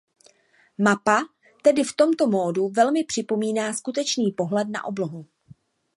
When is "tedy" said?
1.61-1.83